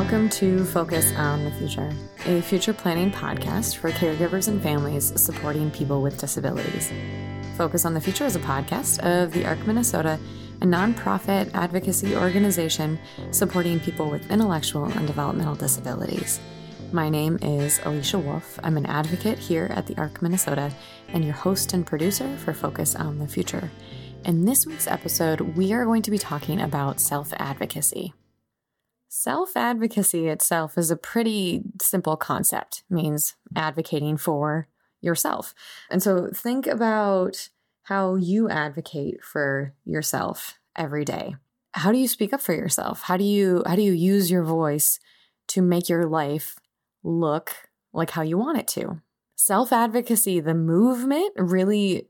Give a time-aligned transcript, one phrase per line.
[0.00, 1.92] Welcome to Focus on the Future,
[2.24, 6.90] a future planning podcast for caregivers and families supporting people with disabilities.
[7.58, 10.18] Focus on the Future is a podcast of the ARC Minnesota,
[10.62, 12.98] a nonprofit advocacy organization
[13.30, 16.40] supporting people with intellectual and developmental disabilities.
[16.92, 18.58] My name is Alicia Wolf.
[18.64, 20.72] I'm an advocate here at the ARC Minnesota
[21.08, 23.70] and your host and producer for Focus on the Future.
[24.24, 28.14] In this week's episode, we are going to be talking about self advocacy.
[29.12, 34.68] Self advocacy itself is a pretty simple concept, it means advocating for
[35.00, 35.52] yourself.
[35.90, 37.48] And so think about
[37.82, 41.34] how you advocate for yourself every day.
[41.72, 43.02] How do you speak up for yourself?
[43.02, 45.00] How do you how do you use your voice
[45.48, 46.60] to make your life
[47.02, 49.00] look like how you want it to?
[49.34, 52.06] Self-advocacy, the movement really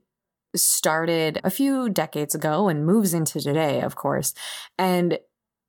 [0.55, 4.35] started a few decades ago and moves into today, of course.
[4.77, 5.17] And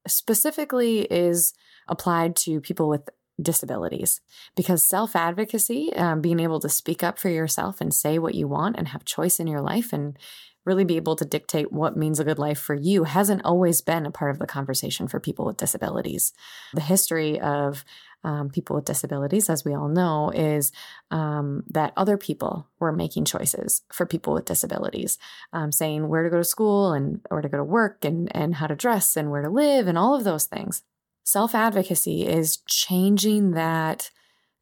[0.06, 1.54] specifically is
[1.88, 3.08] applied to people with
[3.40, 4.20] disabilities
[4.56, 8.46] because self advocacy, um, being able to speak up for yourself and say what you
[8.46, 10.18] want and have choice in your life and
[10.64, 14.06] really be able to dictate what means a good life for you, hasn't always been
[14.06, 16.32] a part of the conversation for people with disabilities.
[16.74, 17.84] The history of
[18.24, 20.72] um, people with disabilities, as we all know, is
[21.10, 25.18] um, that other people were making choices for people with disabilities,
[25.52, 28.56] um, saying where to go to school and where to go to work and, and
[28.56, 30.82] how to dress and where to live and all of those things.
[31.24, 34.10] Self advocacy is changing that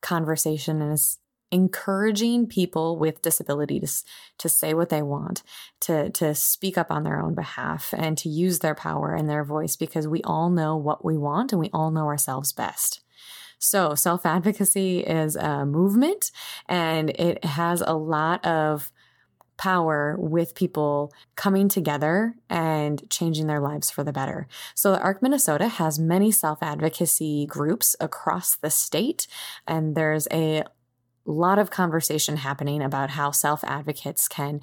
[0.03, 1.19] conversation and is
[1.53, 4.05] encouraging people with disabilities
[4.39, 5.43] to say what they want,
[5.81, 9.45] to, to speak up on their own behalf, and to use their power and their
[9.45, 13.01] voice because we all know what we want and we all know ourselves best.
[13.61, 16.33] So, self advocacy is a movement
[16.67, 18.91] and it has a lot of
[19.59, 24.49] power with people coming together and changing their lives for the better.
[24.75, 29.27] So, the ARC Minnesota has many self advocacy groups across the state,
[29.67, 30.65] and there's a
[31.27, 34.63] lot of conversation happening about how self advocates can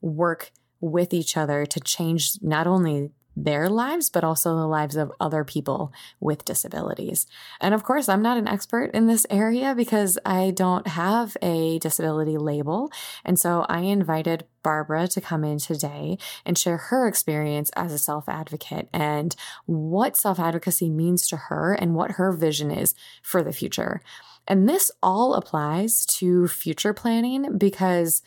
[0.00, 3.10] work with each other to change not only
[3.44, 7.26] their lives, but also the lives of other people with disabilities.
[7.60, 11.78] And of course, I'm not an expert in this area because I don't have a
[11.78, 12.90] disability label.
[13.24, 17.98] And so I invited Barbara to come in today and share her experience as a
[17.98, 19.34] self advocate and
[19.66, 24.00] what self advocacy means to her and what her vision is for the future.
[24.46, 28.22] And this all applies to future planning because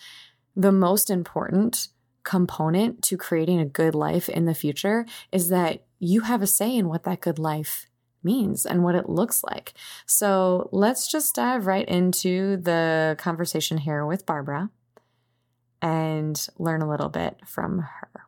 [0.56, 1.88] the most important
[2.24, 6.76] component to creating a good life in the future is that you have a say
[6.76, 7.88] in what that good life
[8.24, 9.74] means and what it looks like.
[10.06, 14.70] So let's just dive right into the conversation here with Barbara
[15.82, 18.28] and learn a little bit from her.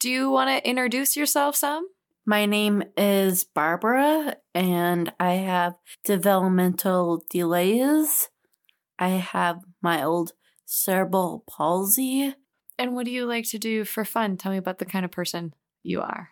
[0.00, 1.88] Do you want to introduce yourself some?
[2.26, 8.30] My name is Barbara, and I have developmental delays.
[8.98, 10.32] I have mild
[10.64, 12.34] cerebral palsy,
[12.78, 14.36] and what do you like to do for fun?
[14.36, 16.30] Tell me about the kind of person you are.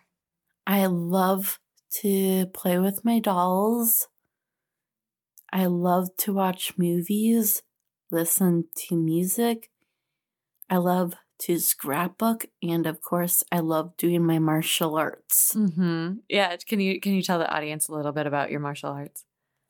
[0.65, 1.59] I love
[2.01, 4.07] to play with my dolls.
[5.51, 7.61] I love to watch movies,
[8.11, 9.69] listen to music.
[10.69, 15.53] I love to scrapbook, and of course, I love doing my martial arts.
[15.53, 16.13] Mm-hmm.
[16.29, 19.25] Yeah, can you can you tell the audience a little bit about your martial arts?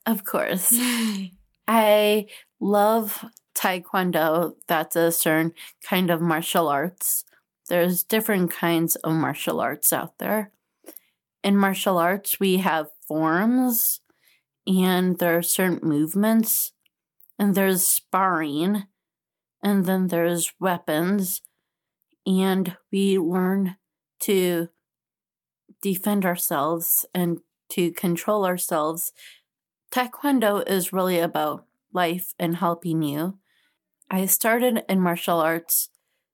[0.06, 0.72] Of course,
[1.68, 2.28] I
[2.60, 3.26] love
[3.56, 5.54] taekwondo, that's a certain
[5.84, 7.26] kind of martial arts.
[7.70, 10.52] There's different kinds of martial arts out there.
[11.44, 14.02] In martial arts, we have forms
[14.66, 16.72] and there are certain movements,
[17.38, 18.84] and there's sparring,
[19.62, 21.42] and then there's weapons,
[22.26, 23.76] and we learn
[24.22, 24.70] to
[25.82, 29.12] defend ourselves and to control ourselves.
[29.92, 33.38] Taekwondo is really about life and helping you.
[34.10, 35.90] I started in martial arts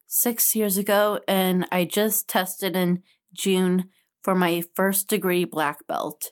[0.08, 3.90] six years ago, and I just tested in June
[4.24, 6.32] for my first degree black belt.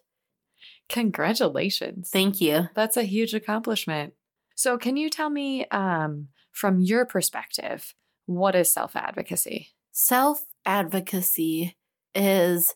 [0.90, 2.10] Congratulations.
[2.12, 2.70] Thank you.
[2.74, 4.14] That's a huge accomplishment.
[4.56, 7.94] So, can you tell me um, from your perspective,
[8.26, 9.70] what is self advocacy?
[9.92, 11.78] Self advocacy
[12.16, 12.76] is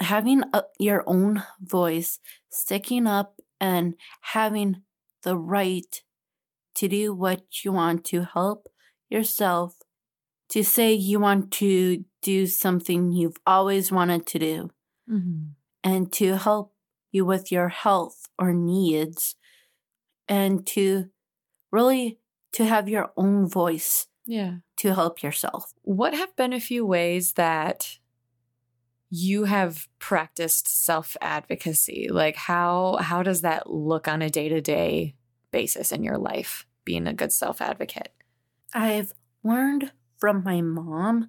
[0.00, 2.18] having a, your own voice,
[2.50, 4.82] sticking up, and having
[5.22, 6.02] the right
[6.82, 8.66] to do what you want to help
[9.08, 9.78] yourself,
[10.48, 14.70] to say you want to do something you've always wanted to do,
[15.08, 15.52] mm-hmm.
[15.84, 16.74] and to help
[17.12, 19.36] you with your health or needs,
[20.26, 21.10] and to
[21.70, 22.18] really
[22.52, 27.32] to have your own voice yeah to help yourself what have been a few ways
[27.34, 27.98] that
[29.14, 32.08] you have practiced self-advocacy.
[32.10, 35.14] Like how how does that look on a day-to-day
[35.50, 38.12] basis in your life being a good self-advocate?
[38.74, 39.12] I've
[39.42, 41.28] learned from my mom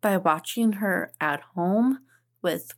[0.00, 2.00] by watching her at home
[2.42, 2.72] with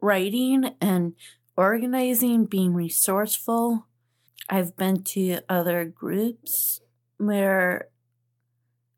[0.00, 1.14] writing and
[1.56, 3.86] organizing, being resourceful.
[4.48, 6.80] I've been to other groups
[7.18, 7.88] where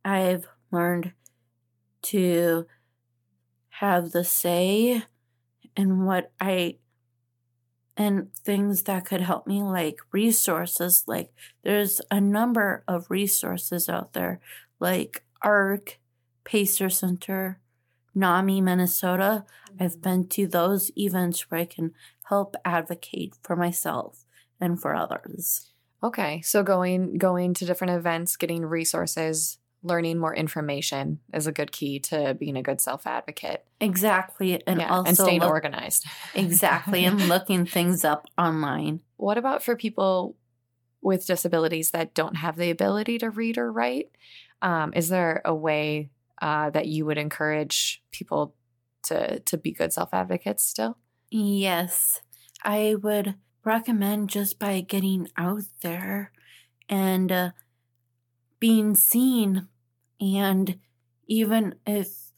[0.05, 1.13] I've learned
[2.03, 2.67] to
[3.69, 5.03] have the say
[5.77, 6.77] in what I
[7.99, 11.33] and things that could help me like resources like
[11.65, 14.41] there's a number of resources out there
[14.79, 15.99] like arc
[16.45, 17.61] pacer center
[18.15, 19.45] nami minnesota
[19.79, 20.01] i've mm-hmm.
[20.01, 21.93] been to those events where i can
[22.29, 24.25] help advocate for myself
[24.61, 25.71] and for others
[26.03, 31.73] okay so going going to different events getting resources learning more information is a good
[31.73, 33.65] key to being a good self advocate.
[33.81, 34.63] Exactly.
[34.67, 36.05] And yeah, also and staying look, organized.
[36.35, 37.05] exactly.
[37.05, 39.01] And looking things up online.
[39.17, 40.37] What about for people
[41.01, 44.11] with disabilities that don't have the ability to read or write?
[44.63, 46.11] Um, is there a way
[46.43, 48.55] uh, that you would encourage people
[49.05, 50.99] to to be good self advocates still?
[51.31, 52.21] Yes.
[52.65, 56.33] I would recommend just by getting out there
[56.89, 57.51] and uh,
[58.61, 59.69] being seen.
[60.21, 60.79] And
[61.27, 62.33] even if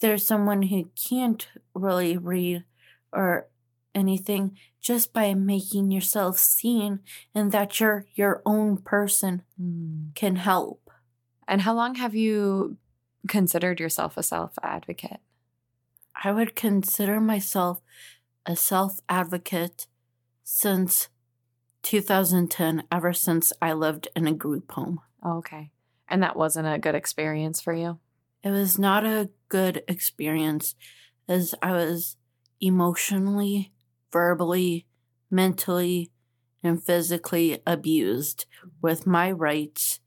[0.00, 2.64] there's someone who can't really read
[3.12, 3.48] or
[3.94, 7.00] anything, just by making yourself seen
[7.34, 10.14] and that you're your own person mm.
[10.14, 10.90] can help.
[11.46, 12.78] And how long have you
[13.28, 15.20] considered yourself a self advocate?
[16.24, 17.80] I would consider myself
[18.46, 19.86] a self advocate
[20.42, 21.08] since
[21.82, 25.00] 2010, ever since I lived in a group home.
[25.22, 25.70] Oh, okay.
[26.08, 27.98] And that wasn't a good experience for you?
[28.42, 30.74] It was not a good experience
[31.28, 32.16] as I was
[32.60, 33.72] emotionally,
[34.12, 34.86] verbally,
[35.30, 36.10] mentally,
[36.62, 38.46] and physically abused
[38.80, 40.00] with my rights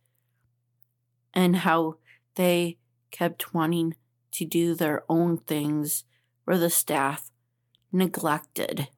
[1.33, 1.95] and how
[2.35, 2.77] they
[3.11, 3.95] kept wanting
[4.31, 6.05] to do their own things
[6.45, 7.29] where the staff
[7.91, 8.89] neglected.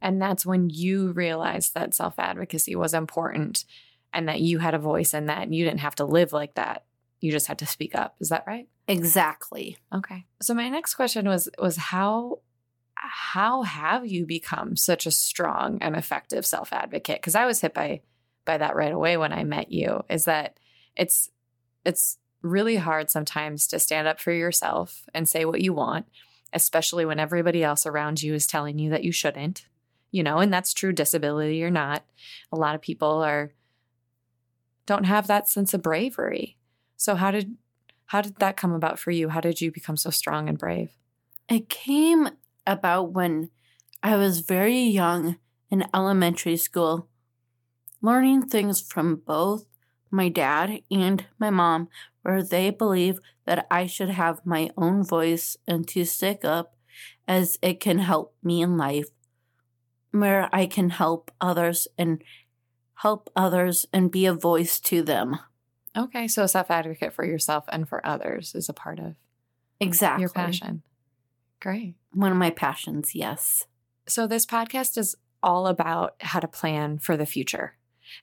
[0.00, 3.64] And that's when you realized that self advocacy was important
[4.12, 6.54] and that you had a voice in that and you didn't have to live like
[6.54, 6.84] that.
[7.20, 8.16] You just had to speak up.
[8.20, 8.68] Is that right?
[8.86, 9.76] Exactly.
[9.94, 10.24] Okay.
[10.40, 12.40] So my next question was was how
[12.94, 17.22] how have you become such a strong and effective self-advocate?
[17.22, 18.00] Cuz I was hit by
[18.44, 20.58] by that right away when I met you is that
[20.96, 21.30] it's
[21.84, 26.06] it's really hard sometimes to stand up for yourself and say what you want,
[26.52, 29.66] especially when everybody else around you is telling you that you shouldn't.
[30.10, 32.02] You know, and that's true disability or not.
[32.50, 33.52] A lot of people are
[34.88, 36.56] don't have that sense of bravery.
[36.96, 37.56] So how did
[38.06, 39.28] how did that come about for you?
[39.28, 40.96] How did you become so strong and brave?
[41.48, 42.30] It came
[42.66, 43.50] about when
[44.02, 45.36] I was very young
[45.70, 47.06] in elementary school,
[48.00, 49.66] learning things from both
[50.10, 51.88] my dad and my mom,
[52.22, 56.76] where they believe that I should have my own voice and to stick up
[57.26, 59.08] as it can help me in life,
[60.12, 62.22] where I can help others and
[62.98, 65.38] help others and be a voice to them.
[65.96, 69.14] Okay, so self advocate for yourself and for others is a part of
[69.80, 70.82] exactly your passion.
[71.60, 71.94] Great.
[72.12, 73.66] One of my passions, yes.
[74.06, 77.74] So this podcast is all about how to plan for the future.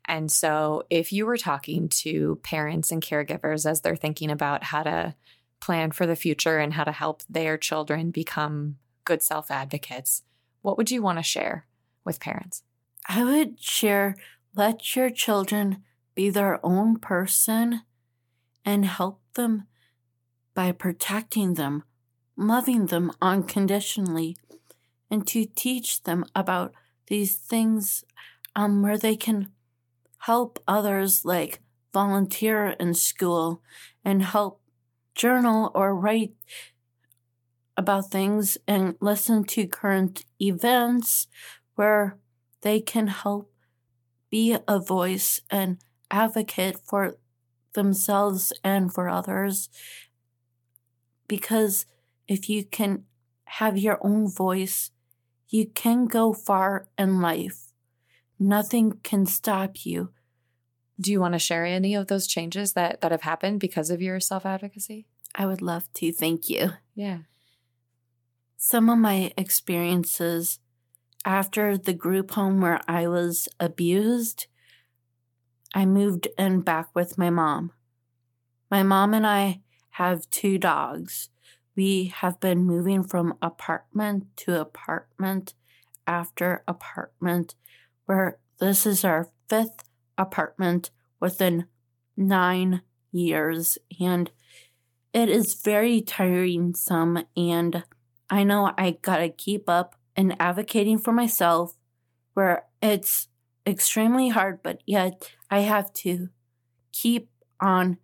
[0.06, 4.84] And so if you were talking to parents and caregivers as they're thinking about how
[4.84, 5.16] to
[5.62, 10.24] plan for the future and how to help their children become good self advocates,
[10.62, 11.66] what would you want to share
[12.04, 12.64] with parents?
[13.08, 14.16] I would share
[14.56, 15.84] let your children
[16.16, 17.82] be their own person
[18.64, 19.68] and help them
[20.54, 21.84] by protecting them,
[22.38, 24.38] loving them unconditionally,
[25.12, 26.74] and to teach them about
[27.08, 28.04] these things
[28.56, 29.50] um, where they can
[30.20, 31.60] help others, like
[31.94, 33.62] volunteer in school
[34.04, 34.62] and help
[35.14, 36.34] journal or write
[37.78, 41.28] about things and listen to current events
[41.76, 42.18] where
[42.62, 43.52] they can help
[44.30, 45.78] be a voice and
[46.12, 47.18] advocate for
[47.74, 49.70] themselves and for others.
[51.28, 51.86] Because
[52.28, 53.04] if you can
[53.46, 54.92] have your own voice,
[55.50, 57.72] you can go far in life.
[58.40, 60.12] Nothing can stop you.
[61.00, 64.02] Do you want to share any of those changes that, that have happened because of
[64.02, 65.06] your self advocacy?
[65.34, 66.12] I would love to.
[66.12, 66.72] Thank you.
[66.96, 67.20] Yeah.
[68.58, 70.60] Some of my experiences
[71.26, 74.46] after the group home where I was abused,
[75.74, 77.72] I moved in back with my mom.
[78.70, 81.30] My mom and I have two dogs,
[81.76, 85.54] we have been moving from apartment to apartment
[86.08, 87.56] after apartment,
[88.06, 89.84] where this is our fifth
[90.18, 91.66] apartment within
[92.16, 93.78] nine years.
[94.00, 94.32] And
[95.14, 97.84] it is very tiring some and
[98.30, 101.76] I know I gotta keep up and advocating for myself
[102.34, 103.28] where it's
[103.66, 106.30] extremely hard, but yet I have to
[106.92, 107.30] keep
[107.60, 107.98] on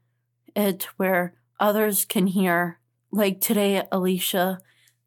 [0.56, 2.80] it where others can hear.
[3.12, 4.60] Like today, Alicia,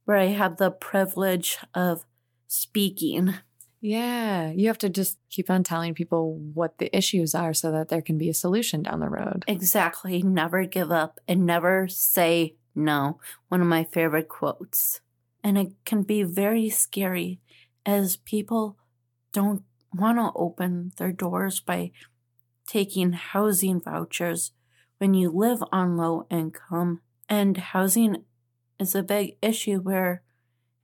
[0.04, 2.04] where I have the privilege of
[2.46, 3.34] speaking.
[3.80, 7.88] Yeah, you have to just keep on telling people what the issues are so that
[7.88, 9.44] there can be a solution down the road.
[9.46, 10.23] Exactly.
[10.23, 13.20] Never give up and never say no.
[13.49, 15.00] One of my favorite quotes.
[15.44, 17.38] And it can be very scary
[17.84, 18.78] as people
[19.32, 21.92] don't want to open their doors by
[22.66, 24.52] taking housing vouchers
[24.98, 27.02] when you live on low income.
[27.28, 28.24] And housing
[28.80, 30.22] is a big issue where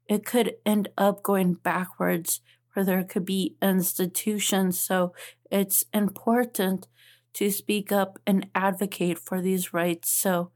[0.07, 2.40] it could end up going backwards,
[2.75, 4.79] where there could be institutions.
[4.79, 5.14] So
[5.50, 6.87] it's important
[7.35, 10.50] to speak up and advocate for these rights so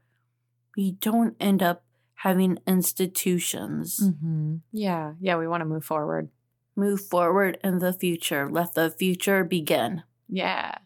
[0.75, 1.84] we don't end up
[2.15, 3.99] having institutions.
[3.99, 4.55] Mm-hmm.
[4.71, 6.29] Yeah, yeah, we want to move forward.
[6.75, 8.49] Move forward in the future.
[8.49, 10.03] Let the future begin.
[10.27, 10.77] Yeah.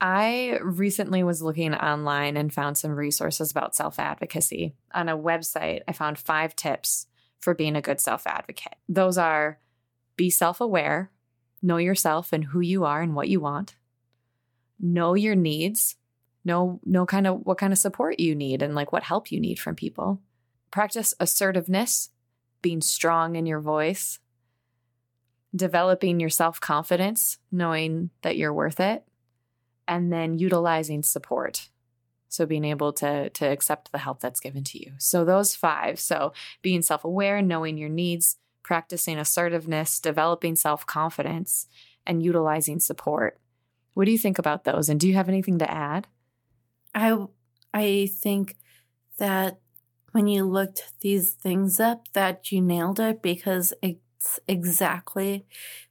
[0.00, 4.74] I recently was looking online and found some resources about self advocacy.
[4.94, 7.06] On a website, I found five tips
[7.40, 8.74] for being a good self advocate.
[8.88, 9.58] Those are
[10.16, 11.10] be self aware,
[11.62, 13.76] know yourself and who you are and what you want,
[14.80, 15.96] know your needs,
[16.44, 19.40] know, know kind of what kind of support you need and like what help you
[19.40, 20.20] need from people
[20.72, 22.10] practice assertiveness,
[22.62, 24.18] being strong in your voice,
[25.54, 29.04] developing your self confidence, knowing that you're worth it,
[29.86, 31.68] and then utilizing support.
[32.28, 34.92] So being able to, to accept the help that's given to you.
[34.98, 36.00] So those five.
[36.00, 41.68] So being self aware, knowing your needs, practicing assertiveness, developing self confidence,
[42.06, 43.38] and utilizing support.
[43.94, 44.88] What do you think about those?
[44.88, 46.06] And do you have anything to add?
[46.94, 47.26] I
[47.74, 48.56] I think
[49.18, 49.61] that
[50.12, 55.44] when you looked these things up that you nailed it because it's exactly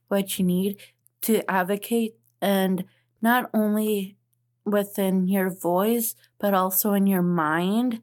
[0.08, 0.78] what you need
[1.22, 2.84] to advocate and
[3.20, 4.16] not only
[4.64, 8.00] within your voice but also in your mind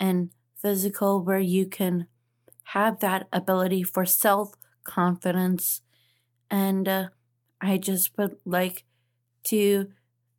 [0.00, 2.06] and physical where you can
[2.64, 5.82] have that ability for self confidence
[6.50, 7.08] and uh,
[7.60, 8.84] i just would like
[9.44, 9.88] to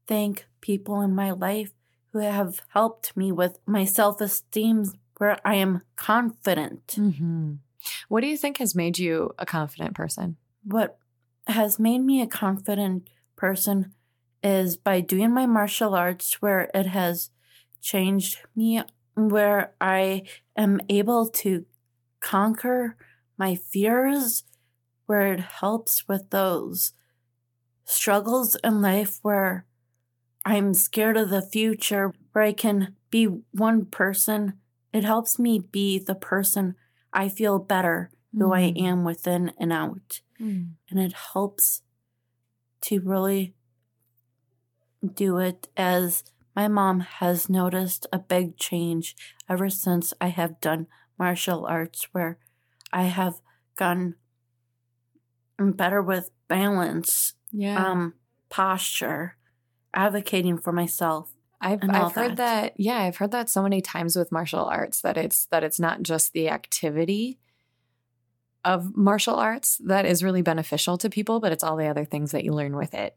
[0.07, 1.71] thank people in my life
[2.11, 4.85] who have helped me with my self esteem
[5.19, 6.87] where I am confident.
[6.87, 7.55] Mm-hmm.
[8.07, 10.37] What do you think has made you a confident person?
[10.63, 10.97] What
[11.47, 13.93] has made me a confident person
[14.41, 17.29] is by doing my martial arts, where it has
[17.81, 18.81] changed me,
[19.15, 20.23] where I
[20.55, 21.65] am able to
[22.21, 22.95] conquer
[23.37, 24.43] my fears,
[25.05, 26.93] where it helps with those
[27.83, 29.65] struggles in life where
[30.45, 34.53] I'm scared of the future, where I can be one person
[34.93, 36.75] it helps me be the person
[37.13, 38.55] I feel better who mm.
[38.55, 40.21] I am within and out.
[40.39, 40.71] Mm.
[40.89, 41.81] And it helps
[42.81, 43.53] to really
[45.13, 46.23] do it as
[46.55, 49.15] my mom has noticed a big change
[49.47, 52.37] ever since I have done martial arts, where
[52.91, 53.41] I have
[53.75, 54.15] gotten
[55.57, 57.85] better with balance, yeah.
[57.85, 58.13] um,
[58.49, 59.37] posture,
[59.93, 61.33] advocating for myself.
[61.61, 62.37] I've I've heard that.
[62.37, 62.73] that.
[62.77, 66.03] Yeah, I've heard that so many times with martial arts that it's that it's not
[66.03, 67.39] just the activity
[68.63, 72.31] of martial arts that is really beneficial to people, but it's all the other things
[72.31, 73.15] that you learn with it.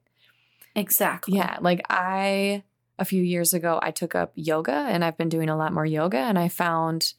[0.75, 1.37] Exactly.
[1.37, 2.64] Yeah, like I
[2.99, 5.87] a few years ago I took up yoga and I've been doing a lot more
[5.87, 7.14] yoga and I found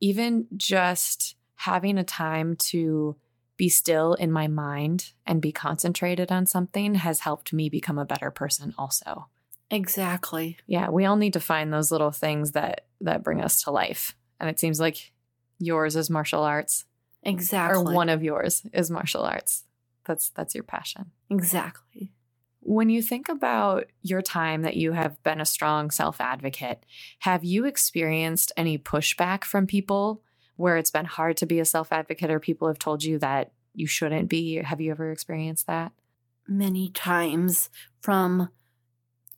[0.00, 3.16] even just having a time to
[3.56, 8.04] be still in my mind and be concentrated on something has helped me become a
[8.04, 9.28] better person also.
[9.72, 10.58] Exactly.
[10.66, 14.14] Yeah, we all need to find those little things that that bring us to life.
[14.38, 15.12] And it seems like
[15.58, 16.84] yours is martial arts.
[17.22, 17.80] Exactly.
[17.80, 19.64] Or one of yours is martial arts.
[20.04, 21.12] That's that's your passion.
[21.30, 22.12] Exactly.
[22.60, 26.84] When you think about your time that you have been a strong self-advocate,
[27.20, 30.22] have you experienced any pushback from people
[30.56, 33.86] where it's been hard to be a self-advocate or people have told you that you
[33.86, 34.56] shouldn't be?
[34.56, 35.92] Have you ever experienced that?
[36.46, 38.50] Many times from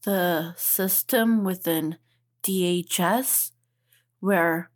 [0.05, 1.97] the system within
[2.43, 3.53] DHS
[4.21, 4.71] where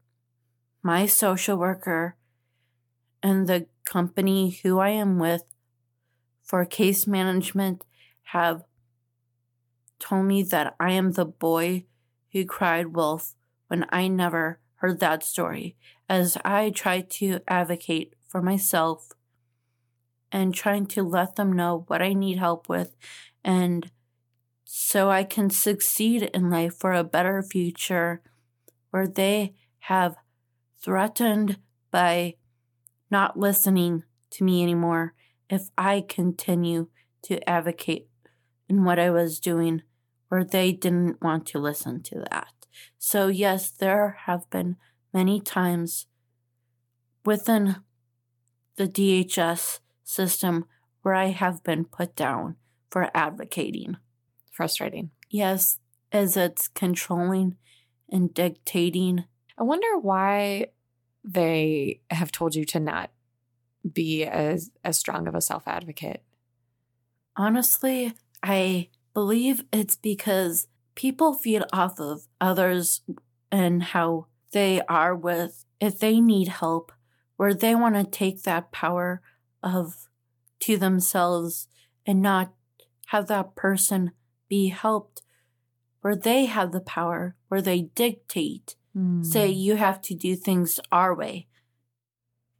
[0.82, 2.16] my social worker
[3.22, 5.44] and the company who I am with
[6.42, 7.84] for case management
[8.32, 8.64] have
[9.98, 11.84] told me that I am the boy
[12.32, 13.34] who cried wolf
[13.68, 15.76] when I never heard that story
[16.08, 19.10] as I try to advocate for myself
[20.30, 22.96] and trying to let them know what I need help with
[23.44, 23.90] and
[24.70, 28.20] so I can succeed in life for a better future
[28.90, 30.16] where they have
[30.78, 31.58] threatened
[31.90, 32.34] by
[33.10, 35.14] not listening to me anymore
[35.48, 36.88] if I continue
[37.22, 38.10] to advocate
[38.68, 39.80] in what I was doing
[40.28, 42.52] where they didn't want to listen to that.
[42.98, 44.76] So, yes, there have been
[45.14, 46.08] many times
[47.24, 47.76] within
[48.76, 50.66] the DHS system
[51.00, 52.56] where I have been put down
[52.90, 53.96] for advocating.
[54.58, 55.12] Frustrating.
[55.30, 55.78] Yes,
[56.10, 57.54] as it's controlling
[58.10, 59.24] and dictating.
[59.56, 60.72] I wonder why
[61.22, 63.10] they have told you to not
[63.88, 66.24] be as as strong of a self advocate.
[67.36, 73.02] Honestly, I believe it's because people feed off of others
[73.52, 76.90] and how they are with if they need help
[77.36, 79.22] where they want to take that power
[79.62, 80.08] of
[80.58, 81.68] to themselves
[82.04, 82.52] and not
[83.06, 84.10] have that person
[84.48, 85.22] be helped
[86.00, 88.74] where they have the power where they dictate.
[88.96, 89.24] Mm.
[89.24, 91.46] say you have to do things our way.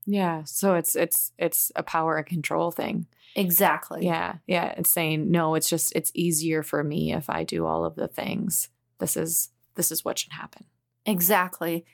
[0.04, 3.06] Yeah so it's it's it's a power and control thing.
[3.34, 4.04] Exactly.
[4.04, 7.84] Yeah yeah it's saying no it's just it's easier for me if i do all
[7.84, 8.68] of the things.
[8.98, 10.64] This is this is what should happen.
[11.06, 11.84] Exactly.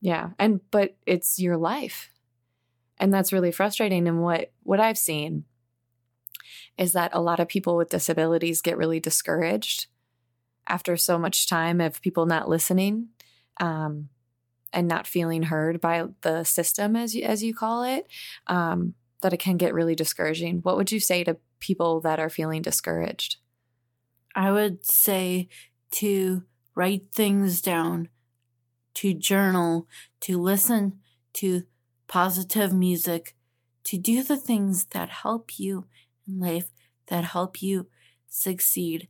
[0.00, 2.10] Yeah and but it's your life.
[2.98, 5.44] And that's really frustrating and what what i've seen
[6.78, 9.86] is that a lot of people with disabilities get really discouraged
[10.66, 13.08] after so much time of people not listening
[13.60, 14.08] um,
[14.72, 18.06] and not feeling heard by the system, as you, as you call it,
[18.46, 20.60] um, that it can get really discouraging.
[20.60, 23.36] What would you say to people that are feeling discouraged?
[24.34, 25.48] I would say
[25.92, 28.08] to write things down,
[28.94, 29.88] to journal,
[30.20, 31.00] to listen
[31.34, 31.64] to
[32.06, 33.34] positive music,
[33.84, 35.86] to do the things that help you
[36.26, 36.70] in life,
[37.08, 37.88] that help you
[38.28, 39.08] succeed,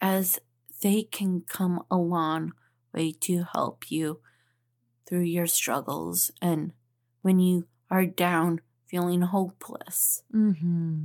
[0.00, 0.38] as
[0.82, 2.52] they can come a long
[2.94, 4.20] way to help you
[5.06, 6.72] through your struggles and
[7.22, 10.22] when you are down feeling hopeless.
[10.34, 11.04] Mm-hmm.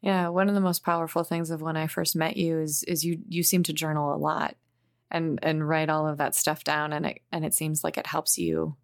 [0.00, 3.04] Yeah, one of the most powerful things of when I first met you is is
[3.04, 4.56] you you seem to journal a lot
[5.10, 8.06] and and write all of that stuff down and it and it seems like it
[8.06, 8.76] helps you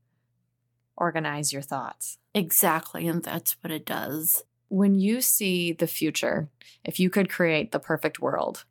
[0.97, 2.19] organize your thoughts.
[2.35, 4.45] Exactly, and that's what it does.
[4.69, 6.49] When you see the future,
[6.85, 8.65] if you could create the perfect world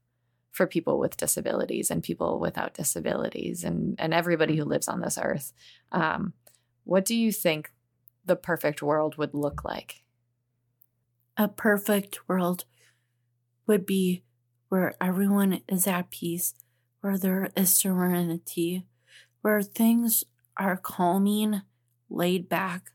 [0.52, 5.18] for people with disabilities and people without disabilities and and everybody who lives on this
[5.22, 5.54] earth,
[5.92, 6.34] um,
[6.84, 7.72] what do you think
[8.26, 10.04] the perfect world would look like?
[11.38, 12.66] A perfect world
[13.68, 14.24] would be
[14.70, 16.54] where everyone is at peace,
[17.02, 18.86] where there is serenity,
[19.42, 20.24] where things
[20.58, 21.62] are calming,
[22.10, 22.92] laid back,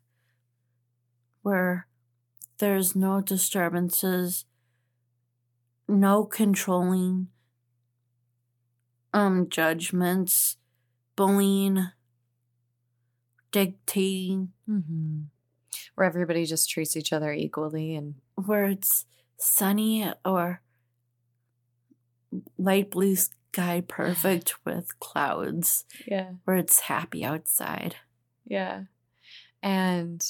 [1.42, 1.86] where
[2.60, 4.44] there's no disturbances,
[5.88, 7.28] no controlling,
[9.12, 10.56] um, judgments,
[11.16, 11.88] bullying,
[13.50, 14.52] dictating.
[14.68, 15.22] Mm-hmm.
[15.94, 19.04] Where everybody just treats each other equally and where it's
[19.36, 20.62] sunny or
[22.58, 25.84] light blue sky perfect with clouds.
[26.06, 26.30] Yeah.
[26.44, 27.96] Where it's happy outside.
[28.46, 28.84] Yeah.
[29.62, 30.24] And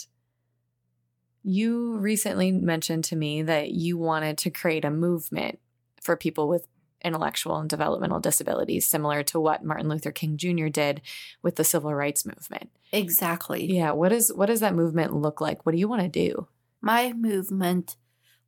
[1.43, 5.59] you recently mentioned to me that you wanted to create a movement
[6.01, 6.67] for people with
[7.03, 10.69] intellectual and developmental disabilities, similar to what Martin Luther King Jr.
[10.69, 11.01] did
[11.43, 12.71] with the civil rights movement.
[12.93, 13.73] Exactly.
[13.73, 13.93] Yeah.
[13.93, 15.65] What is what does that movement look like?
[15.65, 16.49] What do you want to do?
[16.81, 17.97] My movement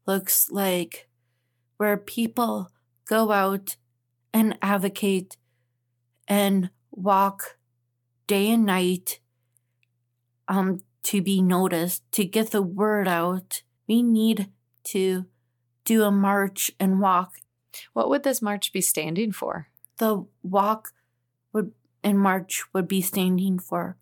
[0.07, 1.09] looks like
[1.77, 2.71] where people
[3.09, 3.77] go out
[4.33, 5.37] and advocate
[6.29, 7.57] and walk
[8.27, 9.21] day and night
[10.49, 13.63] um to be noticed, to get the word out.
[13.89, 14.51] We need
[14.85, 15.27] to
[15.85, 17.35] do a march and walk
[17.93, 19.69] what would this march be standing for?
[19.99, 20.93] The walk
[21.53, 23.97] would and march would be standing for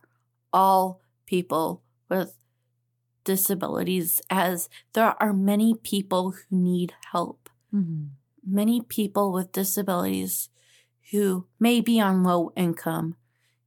[0.52, 2.34] all people with
[3.24, 7.48] disabilities, as there are many people who need help.
[7.74, 8.06] Mm-hmm.
[8.46, 10.48] Many people with disabilities
[11.12, 13.16] who may be on low income,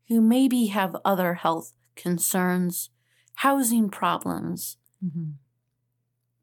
[0.07, 2.89] who maybe have other health concerns,
[3.35, 5.31] housing problems, mm-hmm.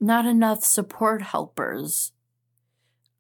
[0.01, 2.13] not enough support helpers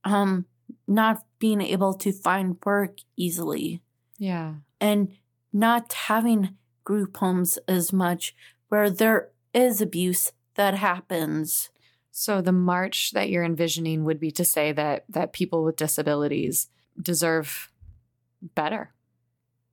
[0.04, 0.46] um
[0.86, 3.82] not being able to find work easily.
[4.18, 4.54] Yeah.
[4.80, 5.16] And
[5.52, 8.34] not having group homes as much
[8.68, 11.70] where there is abuse that happens.
[12.10, 16.68] So the march that you're envisioning would be to say that that people with disabilities
[17.00, 17.70] deserve
[18.54, 18.92] better.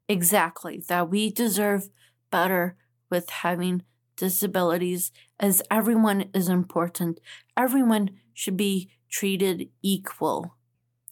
[0.08, 1.90] exactly that we deserve
[2.32, 2.76] better
[3.10, 3.84] with having
[4.16, 7.20] disabilities as everyone is important.
[7.56, 10.56] Everyone should be treated equal.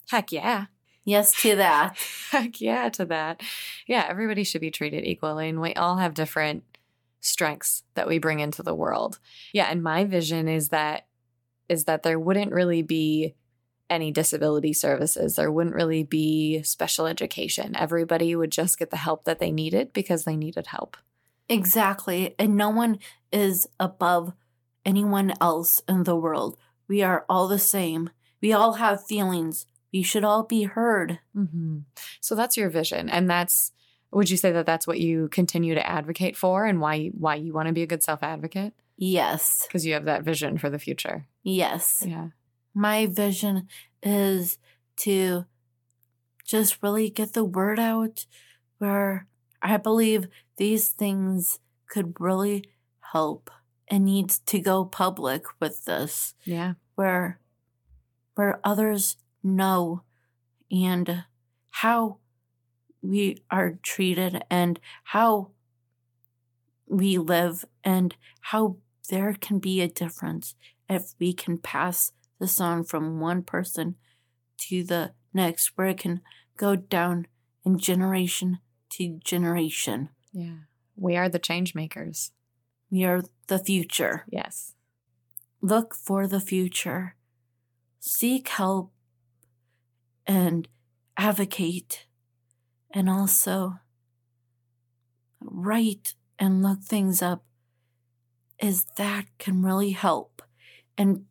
[0.09, 0.65] Heck yeah.
[1.03, 1.97] Yes to that.
[2.31, 3.41] Heck yeah to that.
[3.87, 6.63] Yeah, everybody should be treated equally and we all have different
[7.21, 9.19] strengths that we bring into the world.
[9.53, 11.07] Yeah, and my vision is that
[11.67, 13.35] is that there wouldn't really be
[13.89, 15.35] any disability services.
[15.35, 17.75] There wouldn't really be special education.
[17.75, 20.97] Everybody would just get the help that they needed because they needed help.
[21.49, 22.35] Exactly.
[22.39, 22.99] And no one
[23.31, 24.33] is above
[24.85, 26.57] anyone else in the world.
[26.87, 28.09] We are all the same.
[28.41, 29.65] We all have feelings.
[29.91, 31.19] We should all be heard.
[31.35, 31.79] Mm-hmm.
[32.19, 33.09] So that's your vision.
[33.09, 33.71] And that's,
[34.11, 37.53] would you say that that's what you continue to advocate for and why, why you
[37.53, 38.73] want to be a good self advocate?
[38.97, 39.65] Yes.
[39.67, 41.25] Because you have that vision for the future.
[41.43, 42.03] Yes.
[42.05, 42.29] Yeah.
[42.73, 43.67] My vision
[44.03, 44.57] is
[44.97, 45.45] to
[46.45, 48.25] just really get the word out
[48.77, 49.27] where
[49.65, 52.65] I believe these things could really
[53.11, 53.49] help
[53.87, 56.35] and needs to go public with this.
[56.43, 56.73] Yeah.
[56.93, 57.39] Where
[58.35, 60.03] where others know
[60.69, 61.23] and
[61.69, 62.17] how
[63.01, 65.51] we are treated and how
[66.87, 68.77] we live and how
[69.09, 70.53] there can be a difference
[70.89, 73.95] if we can pass this on from one person
[74.57, 76.21] to the next, where it can
[76.57, 77.25] go down
[77.63, 78.59] in generation
[78.97, 80.09] to generation.
[80.31, 80.59] Yeah.
[80.95, 82.31] We are the change makers.
[82.89, 84.25] We are the future.
[84.29, 84.73] Yes.
[85.61, 87.15] Look for the future.
[87.99, 88.91] Seek help
[90.25, 90.67] and
[91.17, 92.05] advocate
[92.91, 93.79] and also
[95.41, 97.43] write and look things up
[98.59, 100.41] is that can really help
[100.97, 101.25] and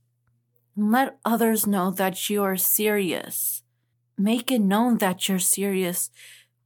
[0.76, 3.62] let others know that you are serious.
[4.18, 6.10] Make it known that you're serious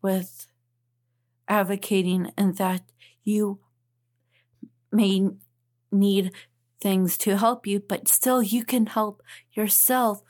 [0.03, 0.48] with
[1.49, 2.83] advocating and that
[3.25, 3.61] you
[4.93, 5.29] may
[5.91, 6.33] need
[6.81, 10.23] things to help you, but still you can help yourself.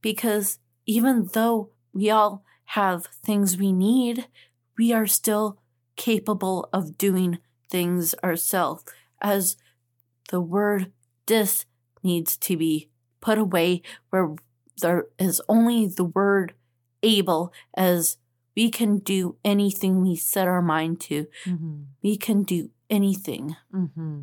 [0.00, 4.26] Because even though we all have things we need,
[4.78, 5.58] we are still
[5.96, 7.38] capable of doing
[7.70, 8.84] things ourselves
[9.20, 9.56] as
[10.30, 10.90] the word
[11.26, 11.64] dis
[12.02, 12.88] needs to be
[13.20, 14.34] put away where
[14.80, 16.54] there is only the word
[17.02, 18.16] able as
[18.56, 21.26] we can do anything we set our mind to.
[21.44, 21.82] Mm-hmm.
[22.02, 23.56] We can do anything.
[23.74, 24.20] Mm-hmm.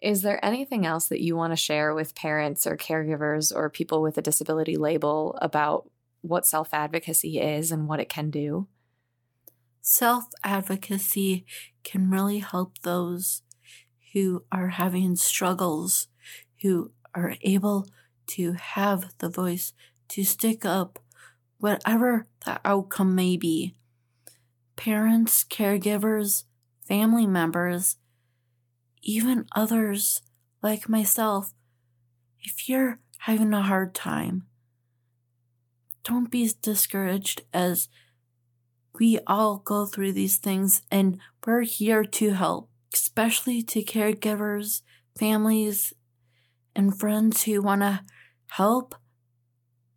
[0.00, 4.02] Is there anything else that you want to share with parents or caregivers or people
[4.02, 5.88] with a disability label about
[6.22, 8.66] what self advocacy is and what it can do?
[9.80, 11.44] Self advocacy
[11.84, 13.42] can really help those
[14.12, 16.08] who are having struggles,
[16.62, 17.86] who are able
[18.26, 19.72] to have the voice
[20.08, 20.98] to stick up,
[21.62, 23.72] whatever the outcome may be.
[24.74, 26.42] Parents, caregivers,
[26.84, 27.98] family members,
[29.00, 30.22] even others
[30.60, 31.54] like myself,
[32.40, 34.48] if you're having a hard time,
[36.02, 37.88] don't be discouraged as
[38.98, 44.82] we all go through these things and we're here to help, especially to caregivers,
[45.16, 45.92] families,
[46.74, 48.00] and friends who want to
[48.48, 48.96] help.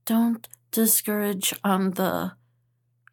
[0.06, 2.34] Don't discourage on the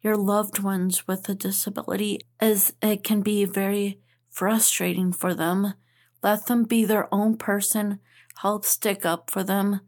[0.01, 5.73] your loved ones with a disability as it can be very frustrating for them.
[6.21, 7.99] Let them be their own person.
[8.41, 9.79] Help stick up for them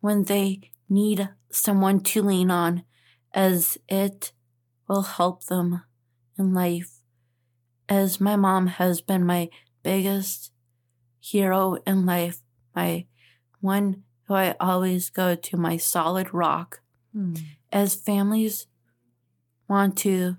[0.00, 2.82] when they need someone to lean on
[3.34, 4.32] as it
[4.88, 5.82] will help them
[6.38, 7.00] in life.
[7.90, 9.50] As my mom has been my
[9.82, 10.50] biggest
[11.20, 12.40] hero in life,
[12.74, 13.04] my
[13.60, 16.81] one who I always go to, my solid rock.
[17.12, 17.34] Hmm.
[17.70, 18.66] As families
[19.68, 20.36] want to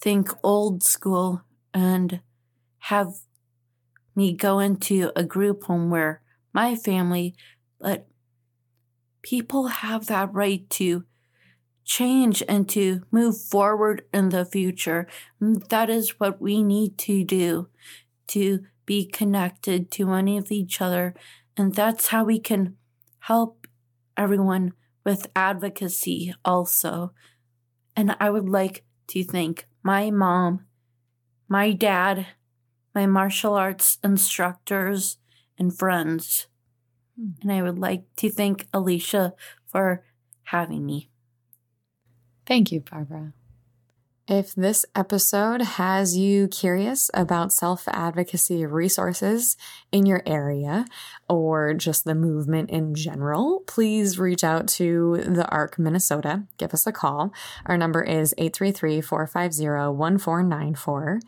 [0.00, 1.42] think old school
[1.74, 2.20] and
[2.78, 3.14] have
[4.14, 7.34] me go into a group home where my family,
[7.78, 8.08] but
[9.22, 11.04] people have that right to
[11.84, 15.06] change and to move forward in the future.
[15.40, 17.68] And that is what we need to do
[18.28, 21.14] to be connected to any of each other.
[21.56, 22.76] And that's how we can
[23.20, 23.66] help
[24.16, 24.72] everyone
[25.04, 27.12] with advocacy also.
[27.96, 30.66] And I would like to thank my mom,
[31.48, 32.26] my dad,
[32.94, 35.18] my martial arts instructors,
[35.58, 36.46] and friends.
[37.16, 37.30] Hmm.
[37.42, 39.34] And I would like to thank Alicia
[39.66, 40.04] for
[40.44, 41.10] having me.
[42.46, 43.32] Thank you, Barbara.
[44.30, 49.56] If this episode has you curious about self advocacy resources
[49.90, 50.84] in your area
[51.28, 56.44] or just the movement in general, please reach out to the ARC Minnesota.
[56.58, 57.34] Give us a call.
[57.66, 59.66] Our number is 833 450
[59.96, 61.20] 1494.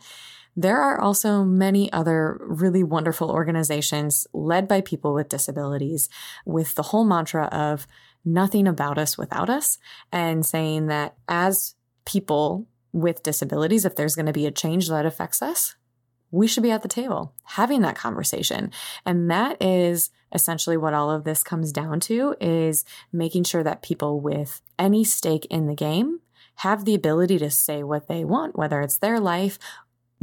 [0.55, 6.07] There are also many other really wonderful organizations led by people with disabilities
[6.45, 7.85] with the whole mantra of
[8.23, 9.77] nothing about us without us
[10.09, 15.05] and saying that as people with disabilities, if there's going to be a change that
[15.05, 15.75] affects us,
[16.31, 18.71] we should be at the table having that conversation.
[19.05, 23.83] And that is essentially what all of this comes down to is making sure that
[23.83, 26.21] people with any stake in the game
[26.57, 29.59] have the ability to say what they want, whether it's their life,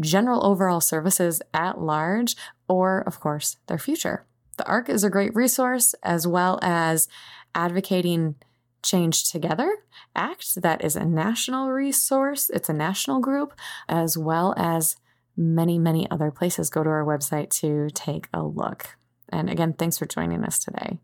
[0.01, 2.35] general overall services at large,
[2.69, 4.27] or of course, their future.
[4.57, 7.09] The ARC is a great resource as well as
[7.55, 8.37] advocating
[8.83, 9.79] Change Together
[10.15, 12.51] Act, that is a national resource.
[12.51, 13.53] It's a national group,
[13.89, 14.97] as well as
[15.37, 16.71] many, many other places.
[16.71, 18.97] Go to our website to take a look.
[19.29, 20.99] And again, thanks for joining us today.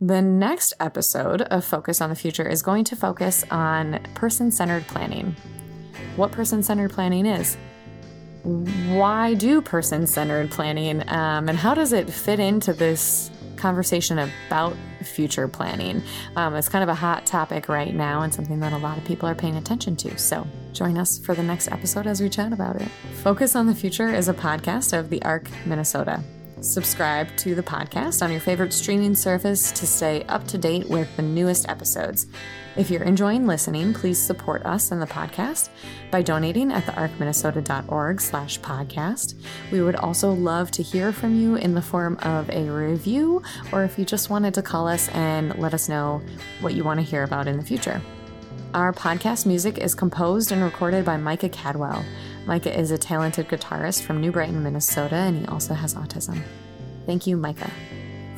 [0.00, 4.86] The next episode of Focus on the Future is going to focus on person centered
[4.86, 5.36] planning.
[6.16, 7.58] What person centered planning is,
[8.42, 14.74] why do person centered planning, um, and how does it fit into this conversation about
[15.04, 16.02] future planning.
[16.36, 19.04] Um, it's kind of a hot topic right now and something that a lot of
[19.04, 20.18] people are paying attention to.
[20.18, 22.88] So join us for the next episode as we chat about it.
[23.22, 26.22] Focus on the Future is a podcast of the ARC Minnesota.
[26.60, 31.14] Subscribe to the podcast on your favorite streaming service to stay up to date with
[31.16, 32.26] the newest episodes.
[32.80, 35.68] If you're enjoying listening, please support us in the podcast
[36.10, 39.34] by donating at thearcminnesota.org slash podcast.
[39.70, 43.84] We would also love to hear from you in the form of a review, or
[43.84, 46.22] if you just wanted to call us and let us know
[46.62, 48.00] what you want to hear about in the future.
[48.72, 52.02] Our podcast music is composed and recorded by Micah Cadwell.
[52.46, 56.40] Micah is a talented guitarist from New Brighton, Minnesota, and he also has autism.
[57.04, 57.70] Thank you, Micah.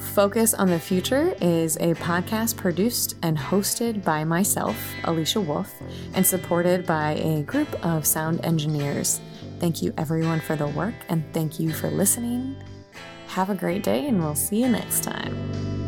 [0.03, 5.75] Focus on the Future is a podcast produced and hosted by myself, Alicia Wolf,
[6.13, 9.23] and supported by a group of sound engineers.
[9.59, 12.57] Thank you, everyone, for the work, and thank you for listening.
[13.29, 15.82] Have a great day, and we'll see you next time.